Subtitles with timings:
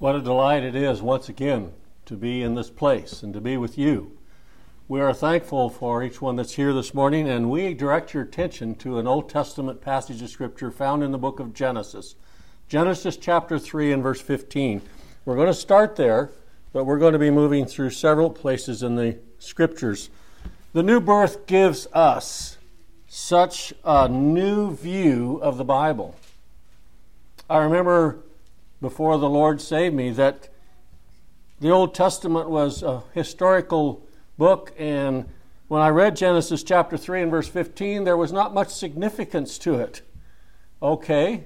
[0.00, 1.72] What a delight it is once again
[2.06, 4.18] to be in this place and to be with you.
[4.88, 8.74] We are thankful for each one that's here this morning, and we direct your attention
[8.76, 12.16] to an Old Testament passage of Scripture found in the book of Genesis.
[12.68, 14.82] Genesis chapter 3 and verse 15.
[15.24, 16.32] We're going to start there,
[16.72, 20.10] but we're going to be moving through several places in the Scriptures.
[20.72, 22.58] The new birth gives us
[23.06, 26.16] such a new view of the Bible.
[27.48, 28.18] I remember
[28.84, 30.50] before the Lord saved me that
[31.58, 34.06] the Old Testament was a historical
[34.36, 35.26] book, and
[35.68, 39.76] when I read Genesis chapter 3 and verse 15, there was not much significance to
[39.76, 40.02] it.
[40.82, 41.44] Okay,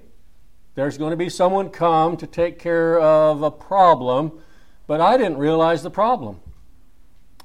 [0.74, 4.32] there's going to be someone come to take care of a problem,
[4.88, 6.40] but I didn't realize the problem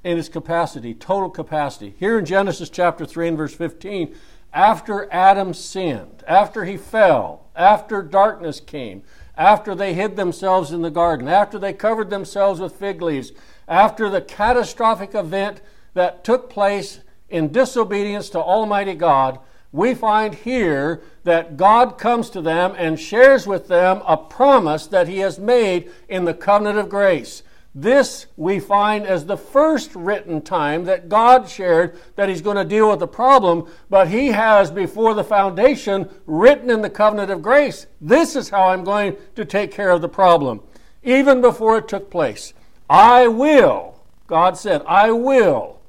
[0.03, 1.93] in its capacity, total capacity.
[1.99, 4.15] Here in Genesis chapter 3 and verse 15,
[4.53, 9.03] after Adam sinned, after he fell, after darkness came,
[9.37, 13.31] after they hid themselves in the garden, after they covered themselves with fig leaves,
[13.67, 15.61] after the catastrophic event
[15.93, 19.39] that took place in disobedience to Almighty God,
[19.71, 25.07] we find here that God comes to them and shares with them a promise that
[25.07, 27.41] He has made in the covenant of grace.
[27.75, 32.65] This we find as the first written time that God shared that He's going to
[32.65, 37.41] deal with the problem, but He has before the foundation written in the covenant of
[37.41, 37.87] grace.
[37.99, 40.61] This is how I'm going to take care of the problem,
[41.01, 42.53] even before it took place.
[42.89, 43.99] I will.
[44.27, 45.79] God said, I will.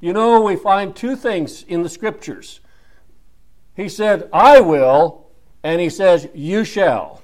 [0.00, 2.60] You know, we find two things in the scriptures.
[3.76, 5.26] He said, I will,
[5.62, 7.22] and He says, You shall.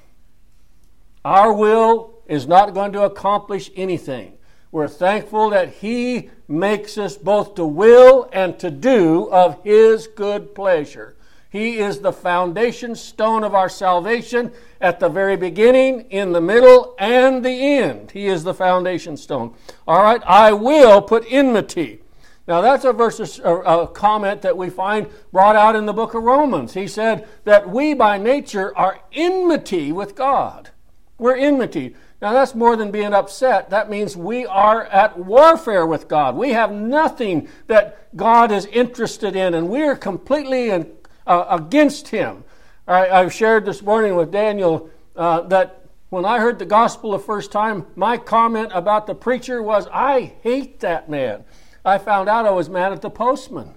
[1.25, 4.33] Our will is not going to accomplish anything.
[4.73, 10.55] We're thankful that He makes us both to will and to do of His good
[10.55, 11.17] pleasure.
[11.51, 16.95] He is the foundation stone of our salvation at the very beginning, in the middle,
[17.01, 18.13] and the end.
[18.13, 19.55] He is the foundation stone.
[19.89, 22.03] All right, I will put enmity.
[22.47, 26.23] Now, that's a verse, a comment that we find brought out in the book of
[26.23, 26.75] Romans.
[26.75, 30.71] He said that we by nature are enmity with God.
[31.19, 31.95] We're enmity.
[32.21, 33.71] Now, that's more than being upset.
[33.71, 36.37] That means we are at warfare with God.
[36.37, 40.91] We have nothing that God is interested in, and we are completely in,
[41.27, 42.45] uh, against Him.
[42.87, 47.19] I, I've shared this morning with Daniel uh, that when I heard the gospel the
[47.19, 51.45] first time, my comment about the preacher was, I hate that man.
[51.85, 53.75] I found out I was mad at the postman.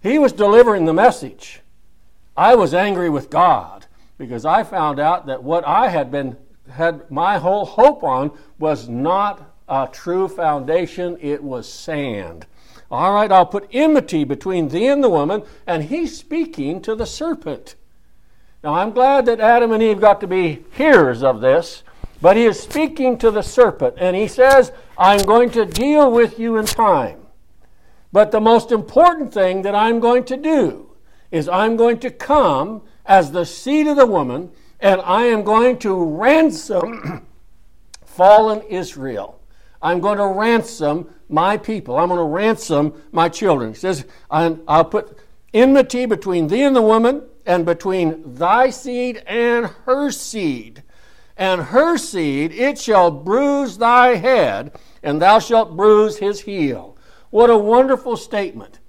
[0.00, 1.60] He was delivering the message.
[2.36, 6.36] I was angry with God because I found out that what I had been
[6.70, 12.46] had my whole hope on was not a true foundation, it was sand.
[12.90, 17.04] All right, I'll put enmity between thee and the woman, and he's speaking to the
[17.04, 17.74] serpent.
[18.64, 21.82] Now, I'm glad that Adam and Eve got to be hearers of this,
[22.20, 26.38] but he is speaking to the serpent, and he says, I'm going to deal with
[26.38, 27.20] you in time.
[28.12, 30.90] But the most important thing that I'm going to do
[31.30, 35.78] is I'm going to come as the seed of the woman and I am going
[35.80, 37.26] to ransom
[38.04, 39.40] fallen Israel.
[39.80, 41.96] I'm going to ransom my people.
[41.96, 43.70] I'm going to ransom my children.
[43.70, 45.18] He says, I'll put
[45.54, 50.82] enmity between thee and the woman, and between thy seed and her seed.
[51.36, 54.72] And her seed, it shall bruise thy head,
[55.02, 56.96] and thou shalt bruise his heel.
[57.30, 58.80] What a wonderful statement.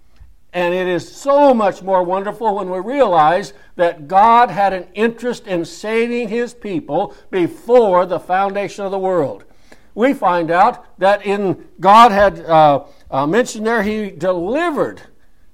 [0.52, 5.46] And it is so much more wonderful when we realize that God had an interest
[5.46, 9.44] in saving his people before the foundation of the world.
[9.94, 15.02] We find out that in God had uh, uh, mentioned there, he delivered.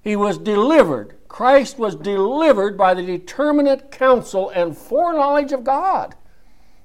[0.01, 1.15] He was delivered.
[1.27, 6.15] Christ was delivered by the determinate counsel and foreknowledge of God.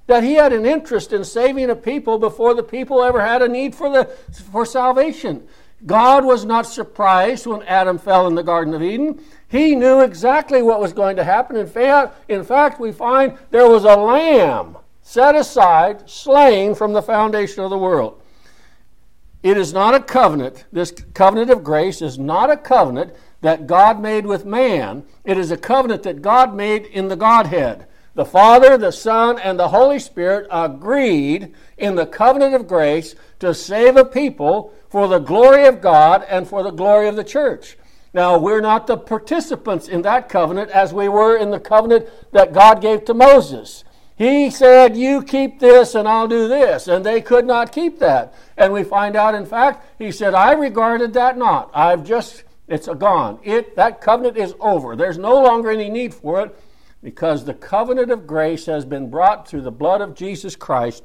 [0.07, 3.47] That he had an interest in saving a people before the people ever had a
[3.47, 4.05] need for, the,
[4.51, 5.47] for salvation.
[5.85, 9.23] God was not surprised when Adam fell in the Garden of Eden.
[9.47, 11.55] He knew exactly what was going to happen.
[11.55, 17.01] In fact, in fact, we find there was a lamb set aside, slain from the
[17.01, 18.21] foundation of the world.
[19.43, 20.65] It is not a covenant.
[20.71, 25.03] This covenant of grace is not a covenant that God made with man.
[25.25, 27.87] It is a covenant that God made in the Godhead.
[28.13, 33.53] The Father, the Son, and the Holy Spirit agreed in the covenant of grace to
[33.53, 37.77] save a people for the glory of God and for the glory of the church.
[38.13, 42.51] Now, we're not the participants in that covenant as we were in the covenant that
[42.51, 43.85] God gave to Moses.
[44.17, 46.89] He said, You keep this and I'll do this.
[46.89, 48.33] And they could not keep that.
[48.57, 51.71] And we find out, in fact, he said, I regarded that not.
[51.73, 53.39] I've just, it's gone.
[53.43, 54.97] It, that covenant is over.
[54.97, 56.55] There's no longer any need for it.
[57.03, 61.03] because the covenant of grace has been brought through the blood of Jesus Christ.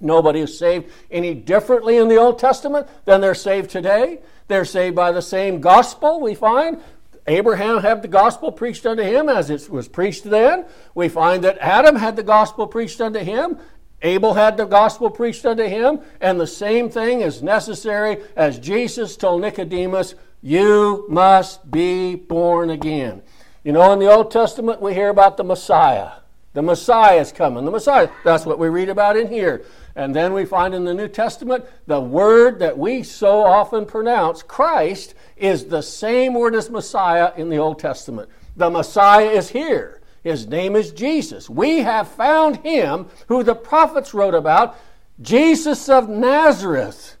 [0.00, 4.20] Nobody is saved any differently in the Old Testament than they're saved today.
[4.46, 6.80] They're saved by the same gospel, we find.
[7.26, 10.64] Abraham had the gospel preached unto him as it was preached then.
[10.94, 13.58] We find that Adam had the gospel preached unto him.
[14.00, 16.00] Abel had the gospel preached unto him.
[16.20, 23.22] And the same thing is necessary as Jesus told Nicodemus you must be born again.
[23.64, 26.12] You know, in the Old Testament, we hear about the Messiah.
[26.54, 27.64] The Messiah is coming.
[27.64, 29.64] The Messiah, that's what we read about in here.
[29.98, 34.44] And then we find in the New Testament the word that we so often pronounce,
[34.44, 38.30] Christ, is the same word as Messiah in the Old Testament.
[38.54, 40.00] The Messiah is here.
[40.22, 41.50] His name is Jesus.
[41.50, 44.76] We have found him who the prophets wrote about,
[45.20, 47.16] Jesus of Nazareth.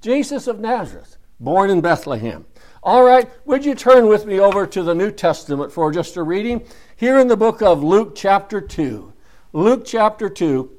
[0.00, 2.46] Jesus of Nazareth, born in Bethlehem.
[2.80, 6.22] All right, would you turn with me over to the New Testament for just a
[6.22, 6.64] reading?
[6.94, 9.12] Here in the book of Luke, chapter 2.
[9.52, 10.76] Luke, chapter 2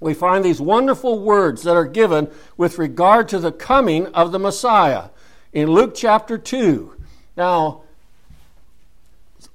[0.00, 4.38] we find these wonderful words that are given with regard to the coming of the
[4.38, 5.10] Messiah
[5.52, 6.96] in Luke chapter 2.
[7.36, 7.82] Now,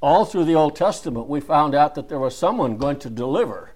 [0.02, 3.72] all through the Old Testament, we found out that there was someone going to deliver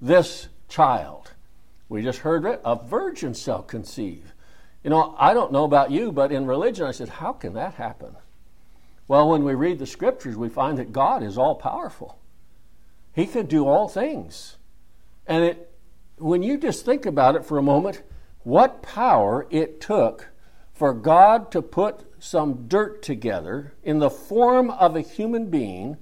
[0.00, 1.32] this child.
[1.88, 4.32] We just heard it a virgin shall conceive.
[4.82, 7.74] You know, I don't know about you, but in religion, I said, how can that
[7.74, 8.16] happen?
[9.08, 12.18] Well, when we read the scriptures, we find that God is all powerful.
[13.12, 14.56] He can do all things.
[15.26, 15.72] And it,
[16.18, 18.02] when you just think about it for a moment,
[18.42, 20.28] what power it took
[20.72, 25.96] for God to put some dirt together in the form of a human being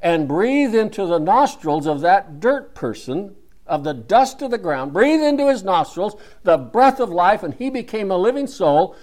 [0.00, 3.36] and breathe into the nostrils of that dirt person,
[3.66, 7.54] of the dust of the ground, breathe into his nostrils the breath of life, and
[7.54, 8.96] he became a living soul.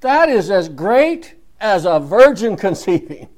[0.00, 3.28] That is as great as a virgin conceiving.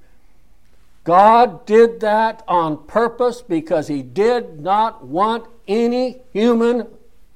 [1.03, 6.87] God did that on purpose because he did not want any human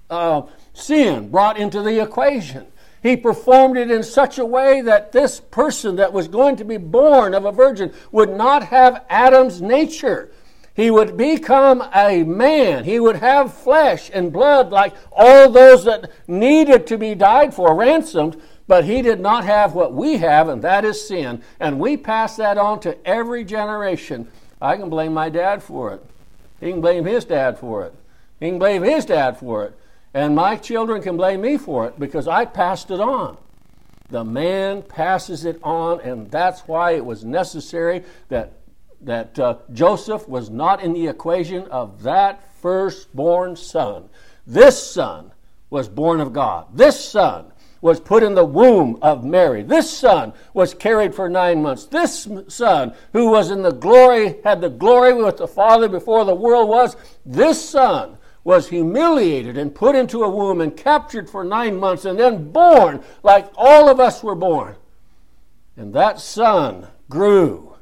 [0.08, 0.42] uh,
[0.72, 2.66] sin brought into the equation.
[3.02, 6.76] He performed it in such a way that this person that was going to be
[6.76, 10.30] born of a virgin would not have Adam's nature.
[10.74, 12.84] He would become a man.
[12.84, 17.74] He would have flesh and blood like all those that needed to be died for,
[17.74, 21.42] ransomed, but he did not have what we have, and that is sin.
[21.58, 24.28] And we pass that on to every generation.
[24.62, 26.04] I can blame my dad for it.
[26.60, 27.94] He can blame his dad for it.
[28.40, 29.78] He can blame his dad for it.
[30.12, 33.36] And my children can blame me for it because I passed it on.
[34.08, 38.54] The man passes it on, and that's why it was necessary that,
[39.02, 44.08] that uh, Joseph was not in the equation of that firstborn son.
[44.46, 45.30] This son
[45.68, 46.66] was born of God.
[46.74, 49.62] This son was put in the womb of Mary.
[49.62, 51.86] This son was carried for nine months.
[51.86, 56.34] This son, who was in the glory, had the glory with the Father before the
[56.34, 61.76] world was, this son was humiliated and put into a womb and captured for nine
[61.76, 64.76] months and then born like all of us were born.
[65.76, 67.76] And that son grew.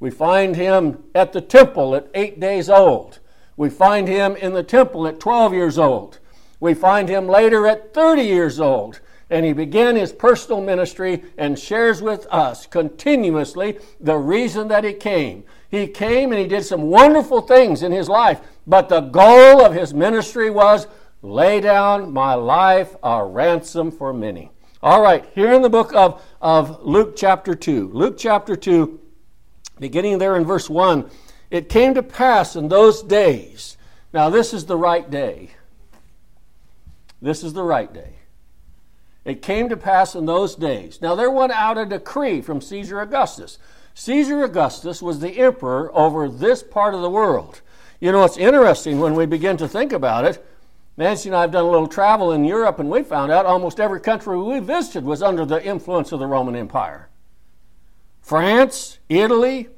[0.00, 3.18] We find him at the temple at eight days old.
[3.56, 6.20] We find him in the temple at 12 years old.
[6.60, 9.00] We find him later at 30 years old.
[9.30, 14.94] And he began his personal ministry and shares with us continuously the reason that he
[14.94, 15.44] came.
[15.70, 19.74] He came and he did some wonderful things in his life, but the goal of
[19.74, 20.86] his ministry was
[21.20, 24.50] lay down my life a ransom for many.
[24.82, 27.90] All right, here in the book of, of Luke chapter 2.
[27.92, 28.98] Luke chapter 2,
[29.80, 31.10] beginning there in verse 1,
[31.50, 33.76] it came to pass in those days.
[34.12, 35.50] Now, this is the right day.
[37.20, 38.17] This is the right day.
[39.28, 41.00] It came to pass in those days.
[41.02, 43.58] Now, there went out a decree from Caesar Augustus
[43.92, 47.60] Caesar Augustus was the emperor over this part of the world.
[47.98, 50.46] You know, it's interesting when we begin to think about it.
[50.96, 53.80] Nancy and I have done a little travel in Europe, and we found out almost
[53.80, 57.08] every country we visited was under the influence of the Roman Empire.
[58.22, 59.68] France, Italy,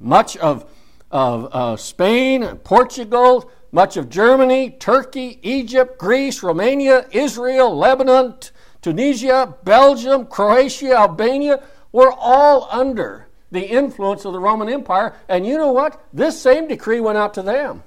[0.00, 0.68] much of,
[1.12, 8.34] of uh, Spain Portugal, much of Germany, Turkey, Egypt, Greece, Romania, Israel, Lebanon,
[8.82, 11.62] Tunisia, Belgium, Croatia, Albania
[11.92, 15.14] were all under the influence of the Roman Empire.
[15.28, 16.04] And you know what?
[16.12, 17.84] This same decree went out to them.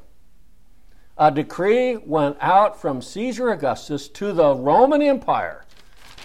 [1.17, 5.65] A decree went out from Caesar Augustus to the Roman Empire.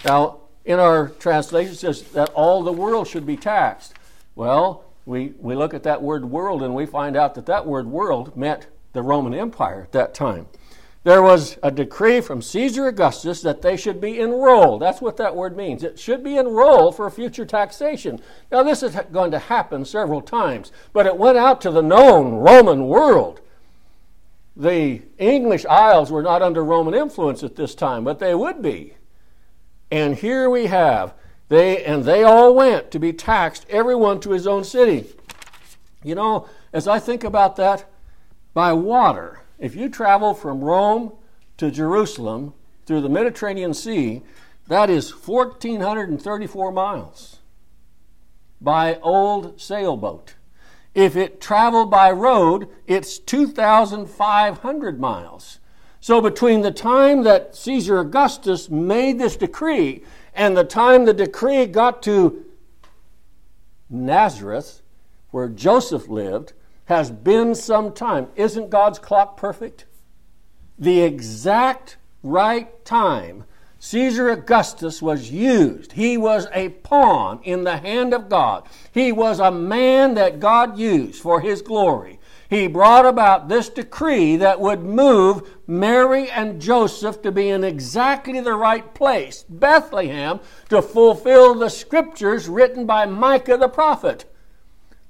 [0.05, 3.93] Now, in our translation, it says that all the world should be taxed.
[4.35, 7.87] Well, we, we look at that word world and we find out that that word
[7.87, 10.47] world meant the Roman Empire at that time.
[11.03, 14.81] There was a decree from Caesar Augustus that they should be enrolled.
[14.81, 15.83] That's what that word means.
[15.83, 18.21] It should be enrolled for future taxation.
[18.51, 22.35] Now, this is going to happen several times, but it went out to the known
[22.35, 23.41] Roman world.
[24.55, 28.95] The English Isles were not under Roman influence at this time, but they would be.
[29.89, 31.15] And here we have
[31.51, 35.05] they and they all went to be taxed, everyone to his own city.
[36.01, 37.91] You know, as I think about that,
[38.53, 41.13] by water, if you travel from Rome
[41.57, 42.55] to Jerusalem
[42.87, 44.23] through the Mediterranean Sea,
[44.67, 47.39] that is 1,434 miles
[48.59, 50.33] by old sailboat.
[50.95, 55.59] If it traveled by road, it's 2,500 miles.
[55.99, 60.03] So, between the time that Caesar Augustus made this decree
[60.33, 62.45] and the time the decree got to
[63.91, 64.81] Nazareth,
[65.29, 66.53] where Joseph lived,
[66.91, 68.27] has been some time.
[68.35, 69.85] Isn't God's clock perfect?
[70.77, 73.45] The exact right time
[73.83, 75.93] Caesar Augustus was used.
[75.93, 78.67] He was a pawn in the hand of God.
[78.91, 82.19] He was a man that God used for his glory.
[82.47, 88.39] He brought about this decree that would move Mary and Joseph to be in exactly
[88.39, 94.25] the right place, Bethlehem, to fulfill the scriptures written by Micah the prophet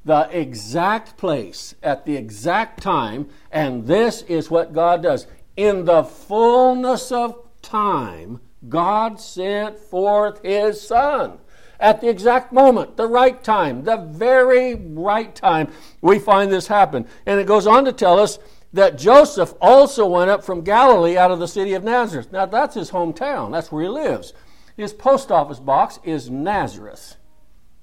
[0.04, 5.28] the exact place at the exact time, and this is what God does.
[5.56, 11.38] In the fullness of time, God sent forth His Son.
[11.80, 17.08] At the exact moment, the right time, the very right time, we find this happen.
[17.26, 18.38] And it goes on to tell us
[18.74, 22.32] that Joseph also went up from Galilee out of the city of Nazareth.
[22.32, 24.34] Now, that's his hometown, that's where he lives.
[24.78, 27.18] His post office box is Nazareth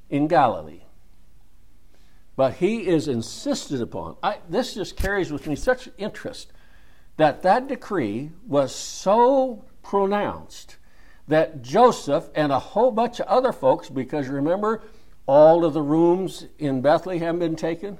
[0.09, 0.83] in Galilee
[2.39, 4.15] but he is insisted upon.
[4.23, 6.53] I, this just carries with me such interest
[7.17, 10.77] that that decree was so pronounced
[11.27, 14.83] that Joseph and a whole bunch of other folks, because remember,
[15.27, 17.99] all of the rooms in Bethlehem been taken.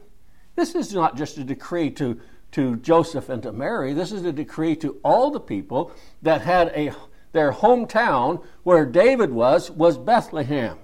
[0.55, 2.21] This is not just a decree to,
[2.53, 3.93] to Joseph and to Mary.
[3.93, 5.91] This is a decree to all the people
[6.23, 6.95] that had a
[7.33, 10.79] their hometown where David was was Bethlehem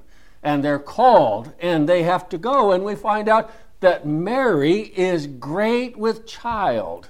[0.44, 2.70] and they're called and they have to go.
[2.70, 7.08] And we find out that Mary is great with child.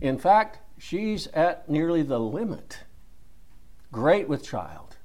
[0.00, 2.80] In fact, she's at nearly the limit.
[3.90, 4.96] Great with child.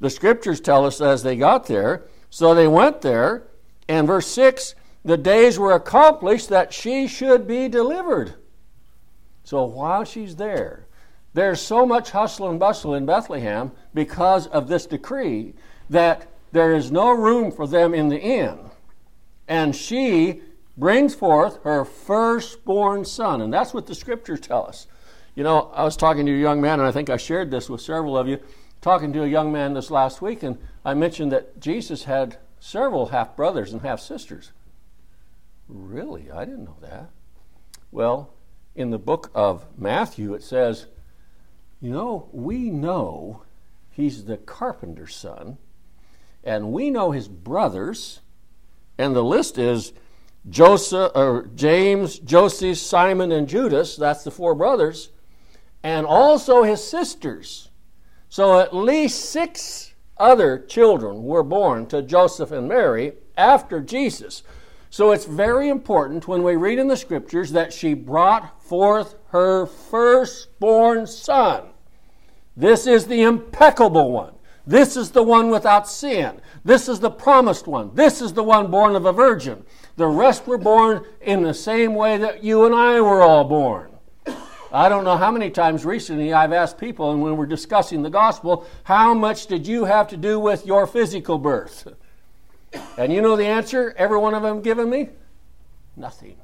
[0.00, 3.44] The scriptures tell us as they got there, so they went there,
[3.86, 8.34] and verse 6 the days were accomplished that she should be delivered.
[9.44, 10.86] So while she's there,
[11.32, 15.54] there's so much hustle and bustle in Bethlehem because of this decree
[15.88, 18.70] that there is no room for them in the inn.
[19.48, 20.42] And she
[20.76, 23.40] brings forth her firstborn son.
[23.40, 24.86] And that's what the scriptures tell us.
[25.34, 27.68] You know, I was talking to a young man, and I think I shared this
[27.68, 28.38] with several of you,
[28.80, 33.06] talking to a young man this last week, and I mentioned that Jesus had several
[33.06, 34.52] half brothers and half sisters.
[35.68, 36.30] Really?
[36.30, 37.10] I didn't know that.
[37.92, 38.34] Well,
[38.74, 40.86] in the book of Matthew, it says,
[41.80, 43.42] you know, we know
[43.90, 45.58] he's the carpenter's son
[46.44, 48.20] and we know his brothers,
[48.98, 49.92] and the list is
[50.48, 53.96] Joseph, or James, Joseph, Simon, and Judas.
[53.96, 55.10] That's the four brothers,
[55.82, 57.70] and also his sisters.
[58.28, 64.42] So at least six other children were born to Joseph and Mary after Jesus.
[64.90, 69.66] So it's very important when we read in the scriptures that she brought forth her
[69.66, 71.70] firstborn son.
[72.56, 74.34] This is the impeccable one.
[74.70, 76.40] This is the one without sin.
[76.64, 77.92] This is the promised one.
[77.96, 79.64] This is the one born of a virgin.
[79.96, 83.90] The rest were born in the same way that you and I were all born.
[84.72, 88.10] I don't know how many times recently I've asked people, and when we're discussing the
[88.10, 91.88] gospel, how much did you have to do with your physical birth?
[92.96, 95.08] And you know the answer every one of them given me?
[95.96, 96.36] Nothing.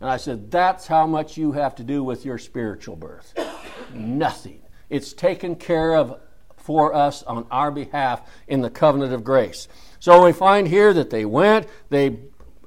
[0.00, 3.34] And I said, That's how much you have to do with your spiritual birth.
[3.92, 4.62] Nothing.
[4.88, 6.18] It's taken care of
[6.62, 9.68] for us on our behalf in the covenant of grace.
[9.98, 12.18] So we find here that they went, they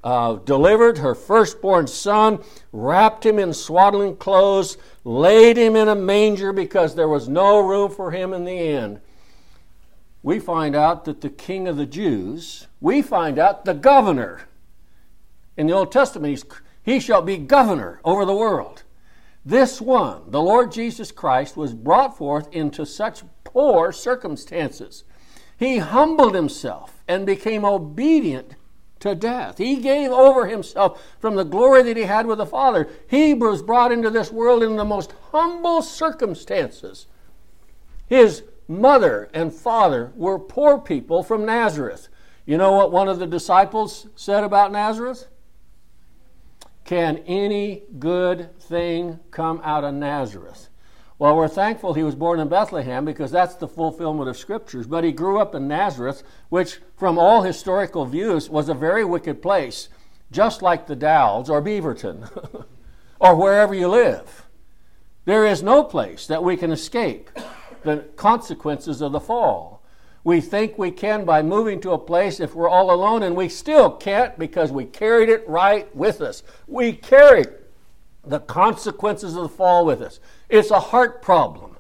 [0.04, 6.52] uh, delivered her firstborn son, wrapped him in swaddling clothes, laid him in a manger
[6.52, 9.02] because there was no room for him in the inn.
[10.22, 14.48] We find out that the king of the Jews, we find out the governor.
[15.58, 16.44] In the Old Testament,
[16.82, 18.84] he shall be governor over the world.
[19.46, 23.24] This one, the Lord Jesus Christ, was brought forth into such
[23.54, 25.04] poor circumstances.
[25.58, 28.56] He humbled himself and became obedient
[29.00, 29.60] to death.
[29.60, 32.90] He gave over himself from the glory that he had with the Father.
[33.08, 37.08] He was brought into this world in the most humble circumstances.
[38.08, 42.08] His mother and father were poor people from Nazareth.
[42.46, 45.28] You know what one of the disciples said about Nazareth?
[46.86, 50.70] Can any good thing come out of Nazareth?
[51.24, 54.88] Well, we're thankful he was born in Bethlehem because that's the fulfillment of scriptures.
[54.88, 59.42] But he grew up in Nazareth, which, from all historical views, was a very wicked
[59.42, 59.88] place,
[60.34, 62.66] just like the Dalles or Beaverton
[63.22, 64.48] or wherever you live.
[65.24, 67.30] There is no place that we can escape
[67.84, 69.82] the consequences of the fall.
[70.26, 73.48] We think we can by moving to a place if we're all alone, and we
[73.48, 76.44] still can't because we carried it right with us.
[76.68, 77.48] We carried
[78.26, 80.20] the consequences of the fall with us.
[80.54, 81.78] It's a heart problem.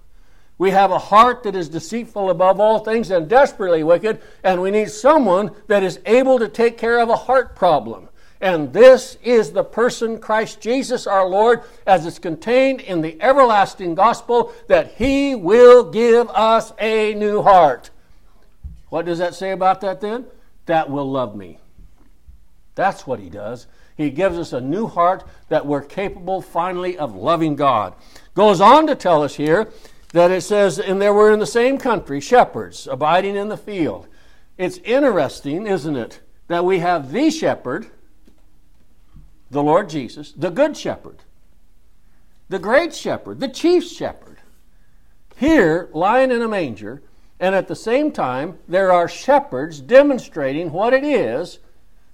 [0.58, 4.72] We have a heart that is deceitful above all things and desperately wicked, and we
[4.72, 8.10] need someone that is able to take care of a heart problem.
[8.42, 13.94] And this is the person, Christ Jesus our Lord, as it's contained in the everlasting
[13.94, 17.92] gospel, that He will give us a new heart.
[18.90, 20.26] What does that say about that then?
[20.66, 21.60] That will love me.
[22.74, 23.68] That's what He does.
[23.96, 27.94] He gives us a new heart that we're capable finally of loving God.
[28.34, 29.70] Goes on to tell us here
[30.14, 34.08] that it says, and they were in the same country, shepherds abiding in the field.
[34.58, 37.88] It's interesting, isn't it, that we have the shepherd,
[39.50, 41.18] the Lord Jesus, the good shepherd,
[42.50, 44.38] the great shepherd, the chief shepherd,
[45.36, 47.02] here lying in a manger,
[47.40, 51.60] and at the same time, there are shepherds demonstrating what it is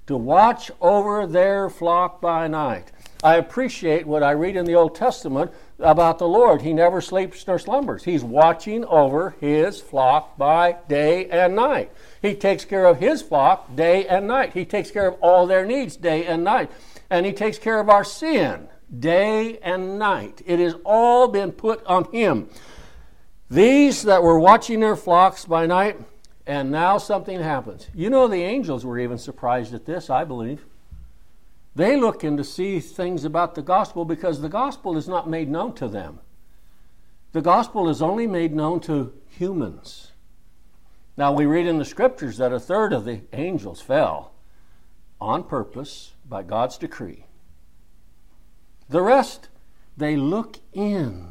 [0.10, 2.92] to watch over their flock by night.
[3.24, 6.64] I appreciate what I read in the Old Testament about the Lord.
[6.64, 8.06] He never sleeps nor slumbers.
[8.06, 11.92] He's watching over his flock by day and night.
[12.24, 14.54] He takes care of his flock day and night.
[14.54, 16.72] He takes care of all their needs day and night.
[17.12, 18.68] And he takes care of our sin
[19.00, 20.42] day and night.
[20.44, 22.50] It has all been put on him.
[23.48, 26.00] These that were watching their flocks by night,
[26.50, 27.90] and now something happens.
[27.94, 30.66] You know, the angels were even surprised at this, I believe.
[31.76, 35.48] They look in to see things about the gospel because the gospel is not made
[35.48, 36.22] known to them.
[37.34, 40.14] The gospel is only made known to humans.
[41.16, 44.32] Now, we read in the scriptures that a third of the angels fell
[45.22, 47.26] on purpose by God's decree.
[48.90, 49.50] The rest,
[49.96, 51.28] they look in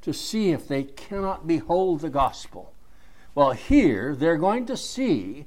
[0.00, 2.73] to see if they cannot behold the gospel.
[3.34, 5.46] Well, here they're going to see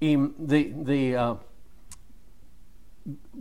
[0.00, 1.34] the, the uh,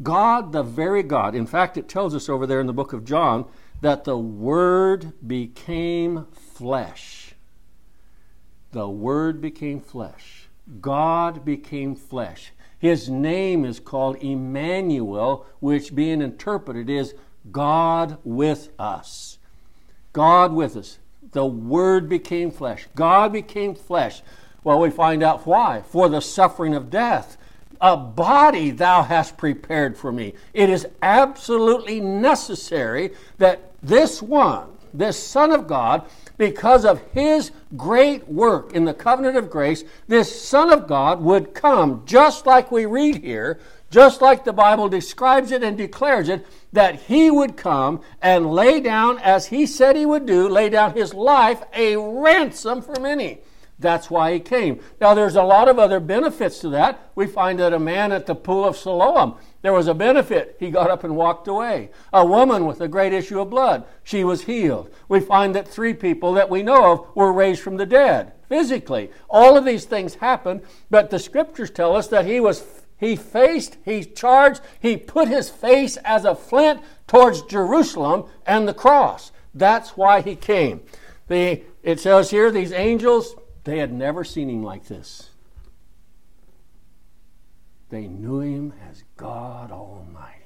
[0.02, 1.36] God, the very God.
[1.36, 3.46] In fact, it tells us over there in the book of John
[3.82, 7.36] that the Word became flesh.
[8.72, 10.50] The Word became flesh.
[10.82, 12.52] God became flesh.
[12.78, 17.16] His name is called Emmanuel, which being interpreted is
[17.52, 19.38] God with us.
[20.12, 21.00] God with us.
[21.36, 22.88] The Word became flesh.
[22.96, 24.22] God became flesh.
[24.64, 25.84] Well, we find out why.
[25.90, 27.36] For the suffering of death.
[27.82, 30.34] A body thou hast prepared for me.
[30.54, 38.30] It is absolutely necessary that this one, this Son of God, because of his great
[38.30, 42.86] work in the covenant of grace, this Son of God would come, just like we
[42.86, 43.60] read here,
[43.96, 48.82] just like the Bible describes it and declares it, that he would come and lay
[48.82, 53.40] down, as he said he would do, lay down his life a ransom for many.
[53.80, 54.82] That's why he came.
[55.00, 57.10] Now, there's a lot of other benefits to that.
[57.16, 60.58] We find that a man at the pool of Siloam, there was a benefit.
[60.60, 61.90] He got up and walked away.
[62.12, 64.94] A woman with a great issue of blood, she was healed.
[65.08, 69.10] We find that three people that we know of were raised from the dead physically.
[69.30, 72.60] All of these things happened, but the scriptures tell us that he was
[72.98, 78.74] he faced, he charged, he put his face as a flint towards Jerusalem and the
[78.74, 79.32] cross.
[79.54, 80.82] That's why he came.
[81.28, 85.30] The, it says here, these angels, they had never seen him like this.
[87.90, 90.42] They knew him as God Almighty.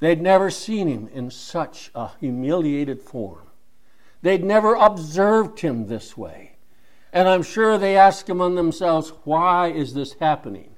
[0.00, 3.46] They'd never seen him in such a humiliated form.
[4.22, 6.49] They'd never observed him this way.
[7.12, 10.76] And I'm sure they ask among themselves, why is this happening?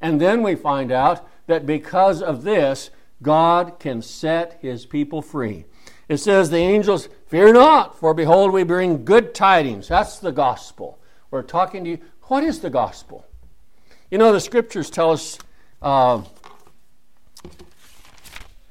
[0.00, 2.90] And then we find out that because of this,
[3.22, 5.64] God can set his people free.
[6.08, 9.88] It says, The angels, fear not, for behold, we bring good tidings.
[9.88, 10.98] That's the gospel.
[11.30, 11.98] We're talking to you.
[12.24, 13.26] What is the gospel?
[14.10, 15.38] You know, the scriptures tell us
[15.82, 16.22] uh,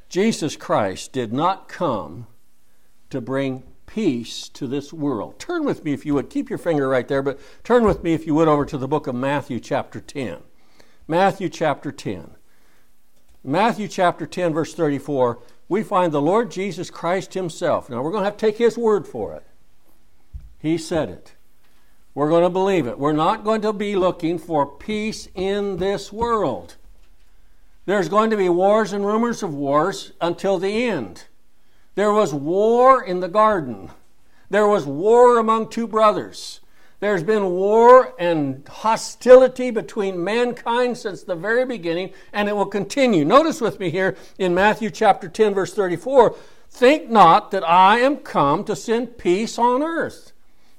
[0.10, 2.28] Jesus Christ did not come
[3.10, 3.64] to bring
[3.98, 5.40] peace to this world.
[5.40, 6.30] Turn with me, if you would.
[6.30, 8.88] Keep your finger right there, but turn with me, if you would, over to the
[8.88, 10.38] book of Matthew, chapter 10.
[11.08, 12.30] Matthew chapter 10.
[13.44, 17.90] Matthew chapter 10, verse 34, we find the Lord Jesus Christ Himself.
[17.90, 19.48] Now, we're going to have to take His word for it.
[20.60, 21.34] He said it.
[22.14, 23.00] We're going to believe it.
[23.00, 26.76] We're not going to be looking for peace in this world.
[27.88, 31.24] There's going to be wars and rumors of wars until the end.
[31.98, 33.90] There was war in the garden.
[34.52, 36.60] There was war among two brothers.
[37.00, 43.26] There's been war and hostility between mankind since the very beginning, and it will continue.
[43.26, 46.36] Notice with me here in Matthew chapter 10, verse 34
[46.70, 50.34] Think not that I am come to send peace on earth.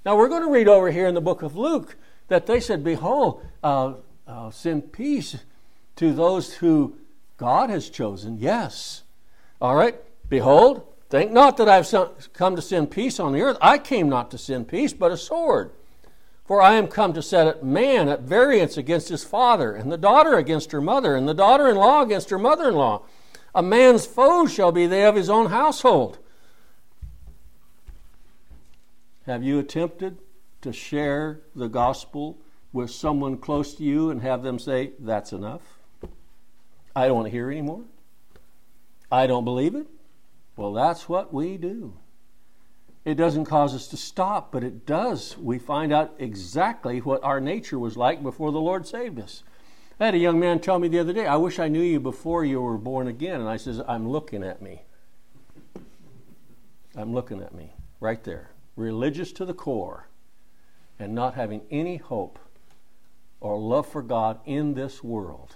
[0.07, 1.97] Now, we're going to read over here in the book of Luke
[2.29, 5.37] that they said, Behold, uh, uh, send peace
[5.97, 6.97] to those who
[7.39, 8.39] God has chosen.
[8.39, 9.03] Yes.
[9.61, 9.97] All right.
[10.29, 13.57] Behold, think not that I've come to send peace on the earth.
[13.61, 15.73] I came not to send peace, but a sword.
[16.45, 19.99] For I am come to set a man at variance against his father, and the
[19.99, 23.03] daughter against her mother, and the daughter in law against her mother in law.
[23.55, 26.19] A man's foes shall be they of his own household.
[29.27, 30.19] Have you attempted
[30.63, 32.39] to share the gospel
[32.73, 35.79] with someone close to you and have them say, That's enough?
[36.97, 37.83] I don't want to hear anymore?
[39.13, 39.87] I don't believe it?
[40.59, 41.95] Well, that's what we do.
[43.05, 45.39] It doesn't cause us to stop, but it does.
[45.39, 49.45] We find out exactly what our nature was like before the Lord saved us.
[50.01, 52.01] I had a young man tell me the other day, I wish I knew you
[52.01, 53.41] before you were born again.
[53.41, 54.83] And I says, I'm looking at me.
[56.97, 58.51] I'm looking at me right there.
[58.75, 60.09] Religious to the core
[60.99, 62.37] and not having any hope
[63.41, 65.55] or love for God in this world.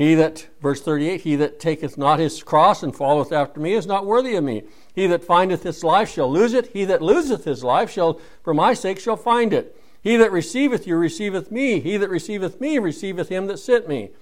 [0.00, 3.86] He that, verse 38, he that taketh not his cross and followeth after me is
[3.86, 4.62] not worthy of me.
[4.94, 6.68] He that findeth his life shall lose it.
[6.68, 9.78] He that loseth his life shall, for my sake, shall find it.
[10.00, 11.80] He that receiveth you receiveth me.
[11.80, 14.12] He that receiveth me receiveth him that sent me.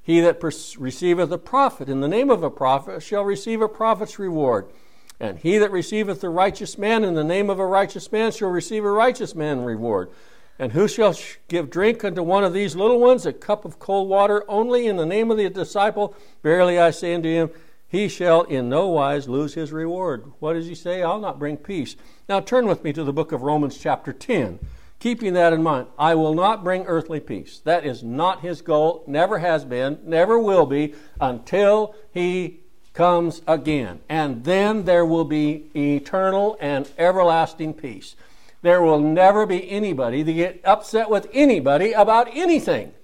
[0.00, 4.20] He that receiveth a prophet in the name of a prophet shall receive a prophet's
[4.20, 4.70] reward.
[5.18, 8.50] And he that receiveth a righteous man in the name of a righteous man shall
[8.50, 10.12] receive a righteous man reward.
[10.58, 11.16] And who shall
[11.48, 14.96] give drink unto one of these little ones a cup of cold water only in
[14.96, 16.14] the name of the disciple?
[16.42, 17.50] Verily I say unto him,
[17.88, 20.32] he shall in no wise lose his reward.
[20.40, 21.02] What does he say?
[21.02, 21.96] I'll not bring peace.
[22.28, 24.58] Now turn with me to the book of Romans, chapter 10.
[24.98, 27.60] Keeping that in mind, I will not bring earthly peace.
[27.64, 32.60] That is not his goal, never has been, never will be, until he
[32.94, 34.00] comes again.
[34.08, 38.16] And then there will be eternal and everlasting peace.
[38.64, 42.94] There will never be anybody to get upset with anybody about anything.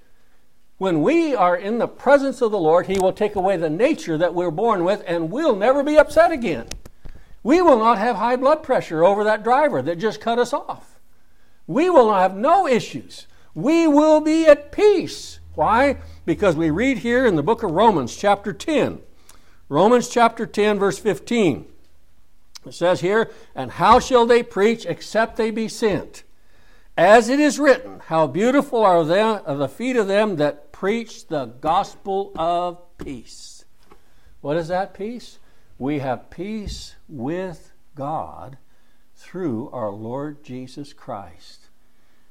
[0.79, 4.17] When we are in the presence of the Lord, He will take away the nature
[4.17, 6.67] that we're born with, and we'll never be upset again.
[7.43, 10.99] We will not have high blood pressure over that driver that just cut us off.
[11.67, 13.27] We will have no issues.
[13.55, 15.41] We will be at peace.
[15.57, 15.99] Why?
[16.25, 19.01] Because we read here in the book of Romans, chapter 10.
[19.69, 21.67] Romans chapter 10, verse 15.
[22.67, 26.25] It says here, And how shall they preach except they be sent?
[26.97, 31.29] As it is written, How beautiful are, them, are the feet of them that preach
[31.29, 33.65] the gospel of peace.
[34.41, 35.39] What is that peace?
[35.79, 38.59] We have peace with God
[39.15, 41.69] through our Lord Jesus Christ.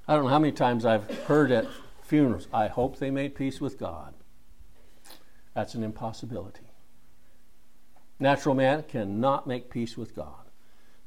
[0.08, 1.68] I don't know how many times I've heard at
[2.02, 4.16] funerals, I hope they made peace with God.
[5.54, 6.69] That's an impossibility.
[8.20, 10.34] Natural man cannot make peace with God.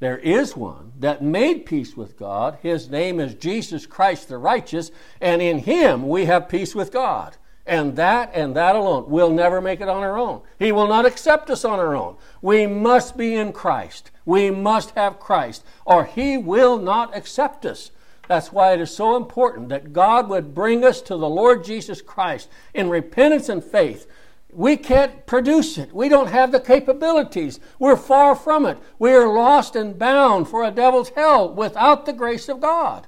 [0.01, 2.59] There is one that made peace with God.
[2.63, 7.37] His name is Jesus Christ the righteous, and in him we have peace with God.
[7.65, 9.05] And that and that alone.
[9.07, 10.43] We'll never make it on our own.
[10.59, 12.17] He will not accept us on our own.
[12.41, 14.11] We must be in Christ.
[14.25, 17.93] We must have Christ, or He will not accept us.
[18.27, 22.03] That's why it is so important that God would bring us to the Lord Jesus
[22.03, 24.09] Christ in repentance and faith
[24.53, 25.95] we can't produce it.
[25.95, 27.59] We don't have the capabilities.
[27.79, 28.79] We're far from it.
[28.99, 33.07] We are lost and bound for a devil's hell without the grace of God.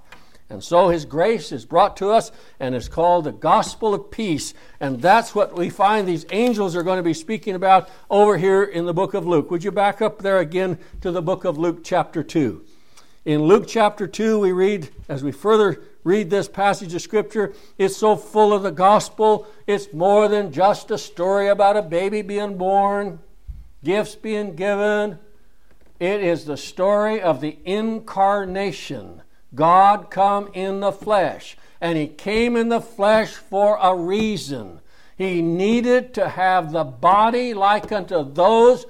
[0.48, 4.54] And so His grace is brought to us and is called the gospel of peace.
[4.80, 8.62] And that's what we find these angels are going to be speaking about over here
[8.62, 9.50] in the book of Luke.
[9.50, 12.64] Would you back up there again to the book of Luke, chapter 2?
[13.24, 17.96] In Luke chapter 2, we read, as we further read this passage of Scripture, it's
[17.96, 19.46] so full of the gospel.
[19.66, 23.20] It's more than just a story about a baby being born,
[23.82, 25.18] gifts being given.
[25.98, 29.22] It is the story of the incarnation.
[29.54, 31.56] God come in the flesh.
[31.80, 34.80] And He came in the flesh for a reason.
[35.16, 38.84] He needed to have the body like unto those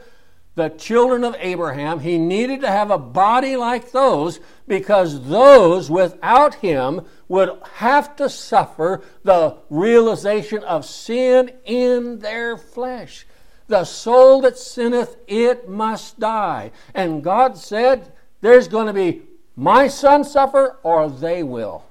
[0.55, 4.39] the children of Abraham, he needed to have a body like those
[4.69, 13.27] because those without him would have to suffer the realization of sin in their flesh.
[13.67, 16.71] The soul that sinneth, it must die.
[16.95, 19.23] And God said, There's going to be
[19.57, 21.85] my son suffer, or they will.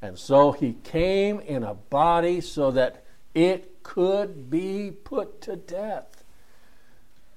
[0.00, 6.07] And so he came in a body so that it could be put to death.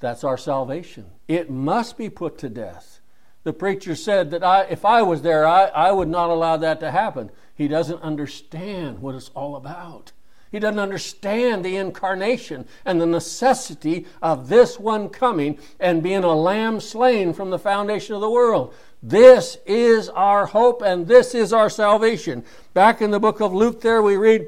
[0.01, 1.05] That's our salvation.
[1.27, 2.99] It must be put to death.
[3.43, 6.79] The preacher said that I, if I was there, I, I would not allow that
[6.81, 7.31] to happen.
[7.55, 10.11] He doesn't understand what it's all about.
[10.51, 16.35] He doesn't understand the incarnation and the necessity of this one coming and being a
[16.35, 18.73] lamb slain from the foundation of the world.
[19.01, 22.43] This is our hope and this is our salvation.
[22.73, 24.47] Back in the book of Luke, there we read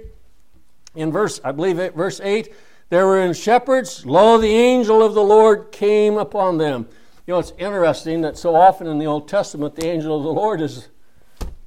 [0.93, 2.53] in verse, I believe it, verse 8,
[2.93, 6.87] there were in shepherds, lo, the angel of the Lord came upon them.
[7.25, 10.31] You know, it's interesting that so often in the Old Testament, the angel of the
[10.31, 10.89] Lord is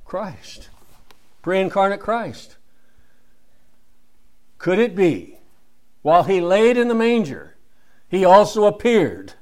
[0.04, 0.68] Christ,
[1.42, 2.56] pre incarnate Christ.
[4.58, 5.38] Could it be,
[6.02, 7.56] while he laid in the manger,
[8.08, 9.34] he also appeared?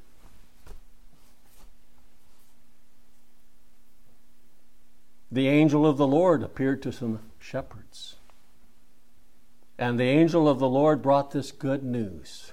[5.30, 7.83] The angel of the Lord appeared to some shepherds.
[9.78, 12.52] And the angel of the Lord brought this good news.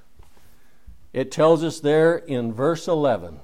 [1.13, 3.39] It tells us there in verse 11.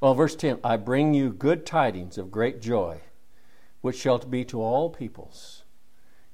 [0.00, 3.00] Well, verse 10 I bring you good tidings of great joy,
[3.80, 5.64] which shall be to all peoples.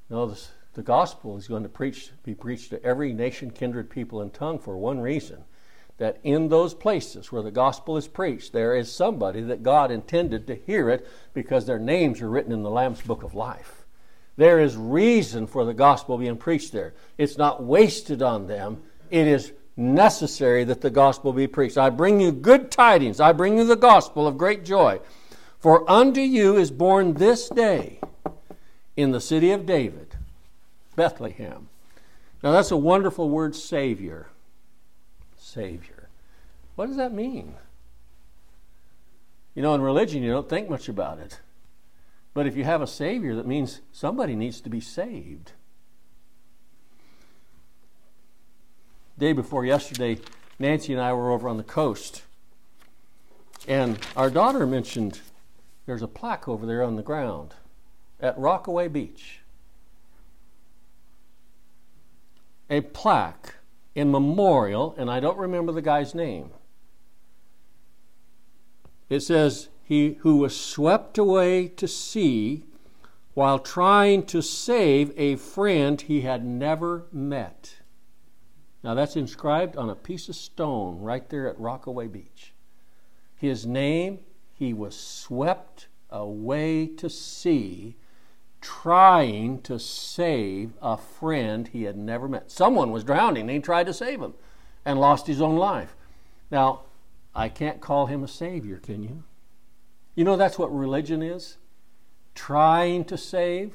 [0.09, 3.89] You know, this, the gospel is going to preach, be preached to every nation, kindred,
[3.91, 5.45] people, and tongue for one reason
[5.97, 10.47] that in those places where the gospel is preached, there is somebody that God intended
[10.47, 13.84] to hear it because their names are written in the Lamb's book of life.
[14.37, 16.95] There is reason for the gospel being preached there.
[17.19, 21.79] It's not wasted on them, it is necessary that the gospel be preached.
[21.79, 25.01] I bring you good tidings, I bring you the gospel of great joy.
[25.59, 28.01] For unto you is born this day
[28.97, 30.15] in the city of David
[30.95, 31.69] Bethlehem.
[32.43, 34.29] Now, that's a wonderful word, Savior.
[35.39, 36.09] Savior.
[36.77, 37.55] What does that mean?
[39.55, 41.41] You know, in religion, you don't think much about it.
[42.35, 45.53] But if you have a Savior, that means somebody needs to be saved.
[49.17, 50.19] Day before yesterday,
[50.59, 52.23] Nancy and I were over on the coast,
[53.69, 55.21] and our daughter mentioned
[55.87, 57.55] there's a plaque over there on the ground
[58.21, 59.41] at Rockaway Beach.
[62.71, 63.55] a plaque
[63.95, 66.51] in memorial, and I don't remember the guy's name.
[69.09, 72.65] It says, He who was swept away to sea
[73.35, 77.77] while trying to save a friend he had never met.
[78.83, 82.55] Now that's inscribed on a piece of stone right there at Rockaway Beach.
[83.37, 84.21] His name,
[84.55, 87.97] he was swept away to sea
[88.65, 92.51] trying to save a friend he had never met.
[92.51, 94.33] Someone was drowning and he tried to save him
[94.87, 95.95] and lost his own life.
[96.51, 96.85] Now,
[97.35, 99.25] I can't call him a savior, can you?
[100.15, 101.59] You know that's what religion is?
[102.35, 103.73] Trying to save.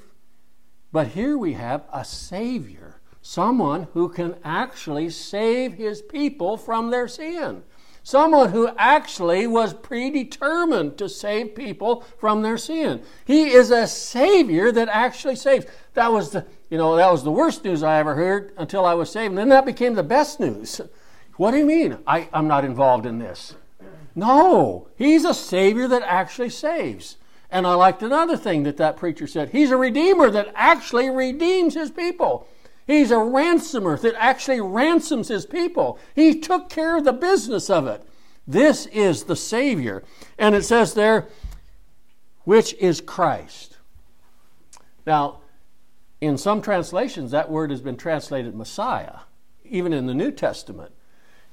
[0.91, 7.07] But here we have a savior, someone who can actually save his people from their
[7.07, 7.63] sin
[8.09, 13.01] someone who actually was predetermined to save people from their sin.
[13.25, 15.67] He is a savior that actually saves.
[15.93, 18.95] That was the, you know, that was the worst news I ever heard until I
[18.95, 19.29] was saved.
[19.29, 20.81] And then that became the best news.
[21.37, 21.99] What do you mean?
[22.05, 23.55] I, I'm not involved in this.
[24.15, 27.17] No, he's a savior that actually saves.
[27.51, 29.49] And I liked another thing that that preacher said.
[29.49, 32.47] He's a redeemer that actually redeems his people.
[32.85, 35.99] He's a ransomer that actually ransoms his people.
[36.15, 38.03] He took care of the business of it.
[38.47, 40.03] This is the Savior.
[40.37, 41.27] And it says there,
[42.45, 43.77] which is Christ.
[45.05, 45.41] Now,
[46.21, 49.19] in some translations, that word has been translated Messiah,
[49.63, 50.91] even in the New Testament.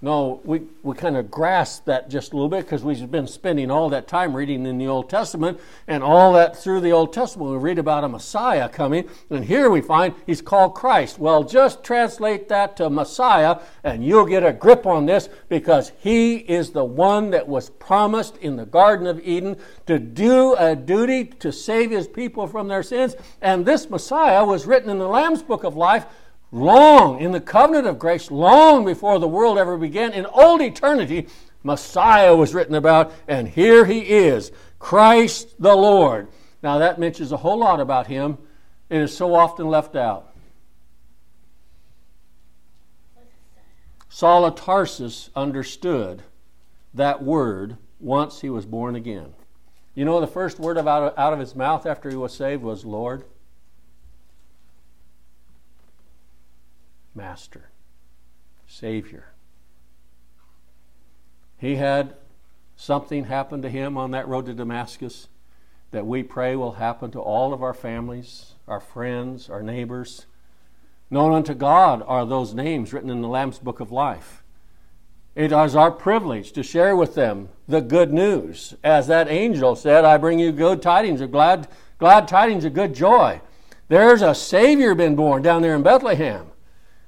[0.02, 3.70] No, we, we kind of grasp that just a little bit because we've been spending
[3.70, 7.50] all that time reading in the Old Testament and all that through the Old Testament.
[7.50, 11.18] We read about a Messiah coming, and here we find he's called Christ.
[11.18, 16.36] Well, just translate that to Messiah, and you'll get a grip on this because he
[16.36, 19.56] is the one that was promised in the Garden of Eden
[19.86, 23.16] to do a duty to save his people from their sins.
[23.40, 26.04] And this Messiah was written in the Lamb's Book of Life
[26.56, 31.28] long in the covenant of grace, long before the world ever began, in old eternity,
[31.62, 36.28] Messiah was written about, and here he is, Christ the Lord.
[36.62, 38.38] Now, that mentions a whole lot about him.
[38.88, 40.34] It is so often left out.
[44.08, 46.22] Saul of Tarsus understood
[46.94, 49.34] that word once he was born again.
[49.94, 52.62] You know, the first word out of, out of his mouth after he was saved
[52.62, 53.24] was Lord,
[57.16, 57.70] Master,
[58.66, 59.32] Savior.
[61.58, 62.14] He had
[62.76, 65.28] something happen to him on that road to Damascus
[65.90, 70.26] that we pray will happen to all of our families, our friends, our neighbors.
[71.10, 74.42] Known unto God are those names written in the Lamb's Book of Life.
[75.34, 78.74] It is our privilege to share with them the good news.
[78.82, 82.94] As that angel said, I bring you good tidings of glad, glad tidings of good
[82.94, 83.40] joy.
[83.88, 86.50] There's a Savior been born down there in Bethlehem.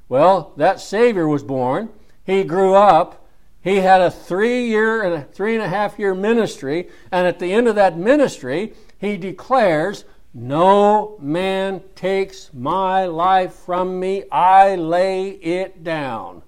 [0.08, 1.90] Well, that Savior was born.
[2.24, 3.26] He grew up.
[3.60, 6.88] He had a three year and a three and a half year ministry.
[7.12, 14.00] And at the end of that ministry, he declares, No man takes my life from
[14.00, 14.24] me.
[14.30, 16.42] I lay it down.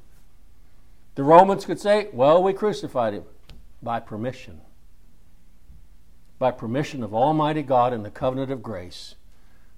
[1.21, 3.25] The Romans could say, well, we crucified him
[3.83, 4.63] by permission.
[6.39, 9.17] By permission of Almighty God in the covenant of grace.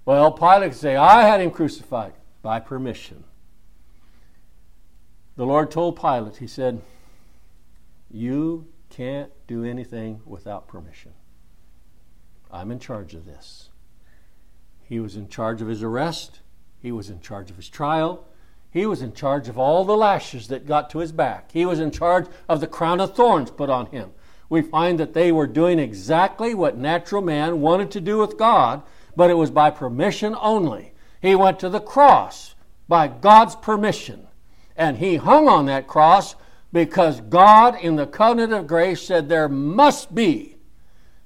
[0.04, 3.24] Well, Pilate could say, I had him crucified by permission.
[5.42, 6.80] The Lord told Pilate, He said,
[8.12, 11.14] You can't do anything without permission.
[12.48, 13.70] I'm in charge of this.
[14.84, 16.38] He was in charge of his arrest,
[16.78, 18.24] he was in charge of his trial,
[18.70, 21.50] he was in charge of all the lashes that got to his back.
[21.50, 24.12] He was in charge of the crown of thorns put on him.
[24.48, 28.84] We find that they were doing exactly what natural man wanted to do with God,
[29.16, 30.92] but it was by permission only.
[31.20, 32.54] He went to the cross
[32.86, 34.28] by God's permission,
[34.76, 36.34] and he hung on that cross
[36.72, 40.52] because God, in the covenant of grace, said there must be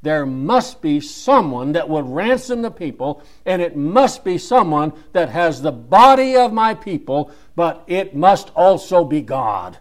[0.06, 5.30] there must be someone that would ransom the people, and it must be someone that
[5.30, 9.78] has the body of my people, but it must also be God.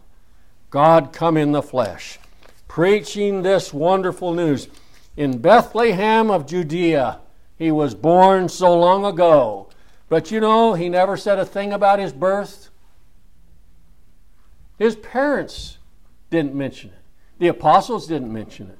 [0.71, 2.17] God come in the flesh,
[2.67, 4.67] preaching this wonderful news.
[5.15, 7.19] In Bethlehem of Judea,
[7.55, 9.69] he was born so long ago.
[10.09, 12.71] But you know, he never said a thing about his birth.
[14.77, 15.77] His parents
[16.29, 17.03] didn't mention it,
[17.39, 18.79] the apostles didn't mention it.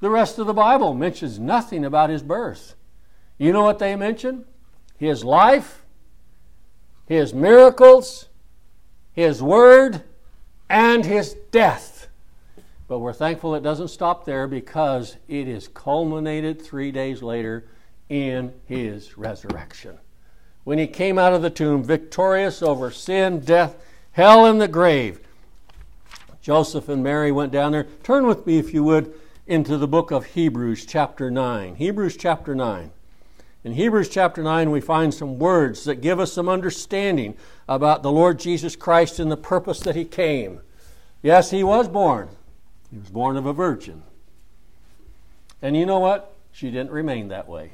[0.00, 2.74] The rest of the Bible mentions nothing about his birth.
[3.36, 4.46] You know what they mention?
[4.96, 5.84] His life,
[7.06, 8.28] his miracles,
[9.12, 10.02] his word,
[10.70, 12.08] and his death.
[12.88, 17.68] But we're thankful it doesn't stop there because it is culminated three days later
[18.08, 19.98] in his resurrection.
[20.64, 23.76] When he came out of the tomb victorious over sin, death,
[24.12, 25.20] hell, and the grave.
[26.40, 27.84] Joseph and Mary went down there.
[28.02, 29.12] Turn with me, if you would,
[29.46, 31.76] into the book of Hebrews, chapter 9.
[31.76, 32.90] Hebrews, chapter 9.
[33.62, 37.36] In Hebrews chapter 9, we find some words that give us some understanding
[37.68, 40.60] about the Lord Jesus Christ and the purpose that He came.
[41.22, 42.30] Yes, He was born.
[42.90, 44.02] He was born of a virgin.
[45.60, 46.34] And you know what?
[46.52, 47.72] She didn't remain that way.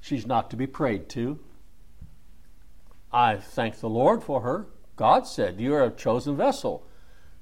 [0.00, 1.38] She's not to be prayed to.
[3.12, 4.66] I thank the Lord for her.
[4.96, 6.86] God said, You are a chosen vessel.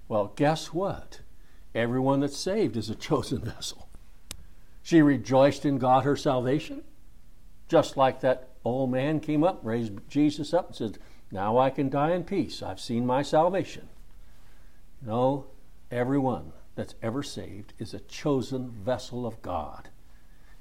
[0.09, 1.21] Well, guess what?
[1.75, 3.89] Everyone that's saved is a chosen vessel.
[4.83, 6.83] She rejoiced in God her salvation,
[7.69, 10.99] just like that old man came up, raised Jesus up, and said,
[11.31, 12.63] Now I can die in peace.
[12.63, 13.89] I've seen my salvation.
[15.01, 15.47] No,
[15.91, 19.91] everyone that's ever saved is a chosen vessel of God.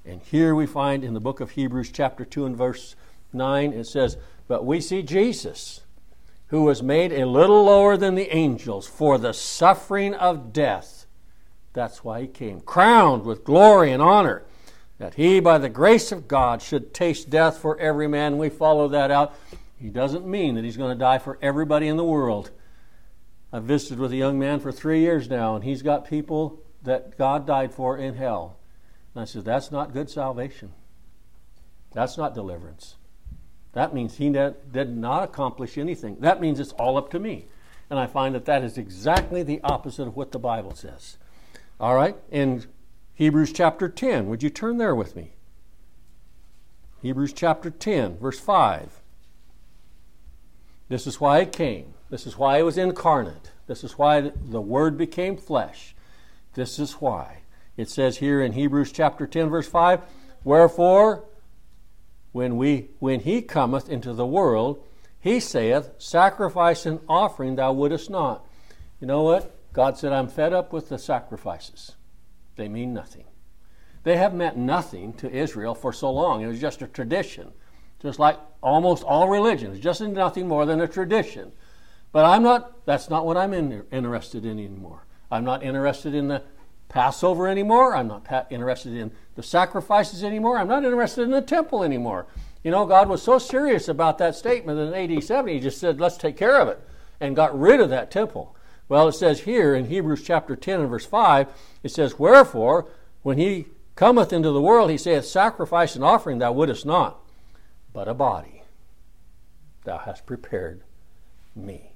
[0.04, 2.96] And here we find in the book of Hebrews, chapter 2, and verse
[3.32, 4.16] 9, it says,
[4.50, 5.82] But we see Jesus
[6.48, 11.06] who was made a little lower than the angels for the suffering of death.
[11.72, 14.42] That's why he came, crowned with glory and honor,
[14.98, 18.38] that he, by the grace of God, should taste death for every man.
[18.38, 19.36] We follow that out.
[19.78, 22.50] He doesn't mean that he's going to die for everybody in the world.
[23.52, 27.16] I've visited with a young man for three years now, and he's got people that
[27.16, 28.58] God died for in hell.
[29.14, 30.72] And I said, That's not good salvation.
[31.92, 32.96] That's not deliverance.
[33.72, 36.16] That means he did not accomplish anything.
[36.20, 37.46] That means it's all up to me.
[37.88, 41.18] And I find that that is exactly the opposite of what the Bible says.
[41.78, 42.64] All right, in
[43.14, 45.32] Hebrews chapter 10, would you turn there with me?
[47.02, 49.00] Hebrews chapter 10, verse 5.
[50.88, 51.94] This is why it came.
[52.10, 53.52] This is why it was incarnate.
[53.66, 55.94] This is why the Word became flesh.
[56.54, 57.38] This is why.
[57.76, 60.00] It says here in Hebrews chapter 10, verse 5
[60.42, 61.24] Wherefore,
[62.32, 64.84] when we when he cometh into the world,
[65.18, 68.46] he saith, Sacrifice and offering thou wouldest not.
[69.00, 69.56] You know what?
[69.72, 71.92] God said, I'm fed up with the sacrifices.
[72.56, 73.24] They mean nothing.
[74.02, 76.42] They have meant nothing to Israel for so long.
[76.42, 77.52] It was just a tradition.
[78.00, 81.52] Just like almost all religions, just nothing more than a tradition.
[82.12, 85.04] But I'm not, that's not what I'm in, interested in anymore.
[85.30, 86.42] I'm not interested in the
[86.88, 87.94] Passover anymore.
[87.94, 90.58] I'm not pa- interested in the sacrifices anymore.
[90.58, 92.26] I'm not interested in the temple anymore.
[92.62, 95.98] You know, God was so serious about that statement in AD 70, He just said,
[95.98, 96.78] let's take care of it,
[97.20, 98.54] and got rid of that temple.
[98.88, 101.48] Well, it says here in Hebrews chapter 10 and verse 5,
[101.82, 102.88] it says, Wherefore,
[103.22, 107.18] when He cometh into the world, He saith, Sacrifice and offering thou wouldest not,
[107.94, 108.62] but a body
[109.84, 110.82] thou hast prepared
[111.56, 111.92] me.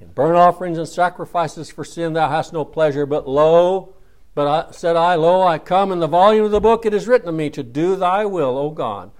[0.00, 3.94] In burnt offerings and sacrifices for sin thou hast no pleasure, but lo,
[4.36, 7.08] but I, said I, Lo, I come in the volume of the book it is
[7.08, 9.10] written of me to do thy will, O God.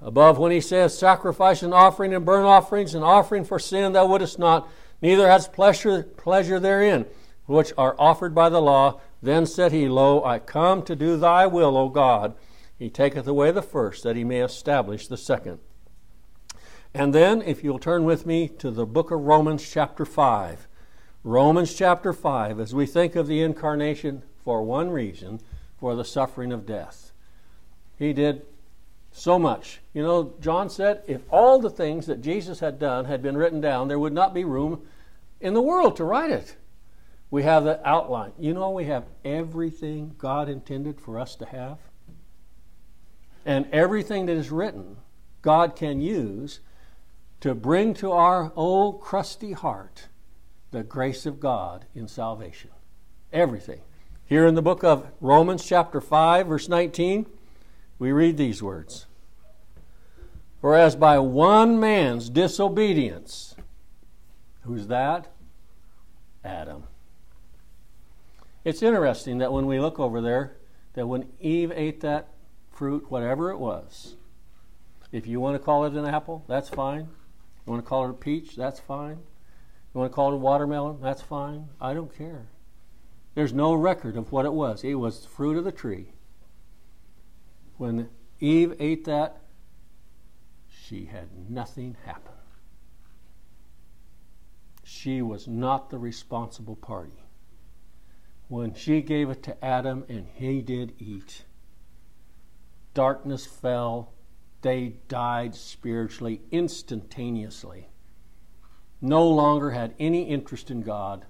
[0.00, 4.06] Above when he says, Sacrifice and offering and burnt offerings and offering for sin thou
[4.06, 4.68] wouldest not,
[5.02, 7.04] neither hast pleasure, pleasure therein,
[7.46, 9.00] which are offered by the law.
[9.20, 12.36] Then said he, Lo, I come to do thy will, O God.
[12.78, 15.58] He taketh away the first, that he may establish the second.
[16.94, 20.68] And then, if you'll turn with me to the book of Romans, chapter 5.
[21.24, 25.38] Romans chapter 5, as we think of the incarnation for one reason,
[25.76, 27.12] for the suffering of death.
[27.98, 28.46] He did
[29.12, 29.80] so much.
[29.92, 33.60] You know, John said if all the things that Jesus had done had been written
[33.60, 34.86] down, there would not be room
[35.38, 36.56] in the world to write it.
[37.30, 38.32] We have the outline.
[38.38, 41.76] You know, we have everything God intended for us to have.
[43.44, 44.96] And everything that is written,
[45.42, 46.60] God can use
[47.42, 50.08] to bring to our old crusty heart
[50.70, 52.70] the grace of God in salvation.
[53.30, 53.82] Everything.
[54.28, 57.24] Here in the book of Romans, chapter 5, verse 19,
[57.98, 59.06] we read these words
[60.60, 63.56] For as by one man's disobedience,
[64.64, 65.28] who's that?
[66.44, 66.84] Adam.
[68.64, 70.58] It's interesting that when we look over there,
[70.92, 72.28] that when Eve ate that
[72.70, 74.16] fruit, whatever it was,
[75.10, 77.08] if you want to call it an apple, that's fine.
[77.66, 78.56] You want to call it a peach?
[78.56, 79.20] That's fine.
[79.94, 80.98] You want to call it a watermelon?
[81.00, 81.68] That's fine.
[81.80, 82.48] I don't care.
[83.38, 84.82] There's no record of what it was.
[84.82, 86.10] It was the fruit of the tree.
[87.76, 88.08] When
[88.40, 89.42] Eve ate that,
[90.68, 92.32] she had nothing happen.
[94.82, 97.22] She was not the responsible party.
[98.48, 101.44] When she gave it to Adam and he did eat,
[102.92, 104.14] darkness fell
[104.62, 107.88] they died spiritually instantaneously.
[109.00, 111.24] No longer had any interest in God.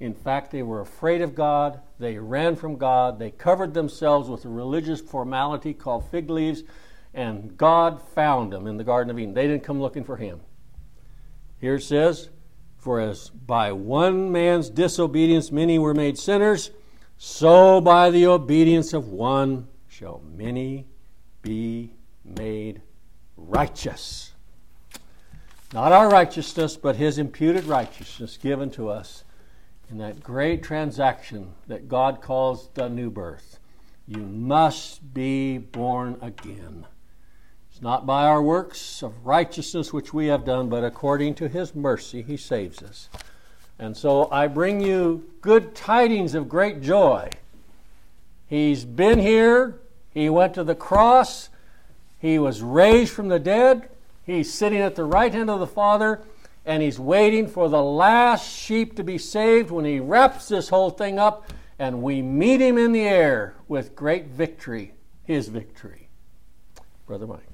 [0.00, 1.80] In fact, they were afraid of God.
[1.98, 3.18] They ran from God.
[3.18, 6.64] They covered themselves with a religious formality called fig leaves,
[7.12, 9.34] and God found them in the Garden of Eden.
[9.34, 10.40] They didn't come looking for Him.
[11.60, 12.28] Here it says,
[12.76, 16.70] For as by one man's disobedience many were made sinners,
[17.16, 20.86] so by the obedience of one shall many
[21.40, 21.92] be
[22.24, 22.82] made
[23.36, 24.32] righteous.
[25.72, 29.23] Not our righteousness, but his imputed righteousness given to us
[29.94, 33.60] in that great transaction that God calls the new birth.
[34.08, 36.86] You must be born again.
[37.70, 41.76] It's not by our works of righteousness which we have done, but according to his
[41.76, 43.08] mercy he saves us.
[43.78, 47.30] And so I bring you good tidings of great joy.
[48.48, 49.78] He's been here,
[50.10, 51.50] he went to the cross,
[52.18, 53.88] he was raised from the dead.
[54.26, 56.20] He's sitting at the right hand of the Father,
[56.64, 60.90] and he's waiting for the last sheep to be saved when he wraps this whole
[60.90, 64.94] thing up, and we meet him in the air with great victory,
[65.24, 66.08] his victory.
[67.06, 67.53] Brother Mike.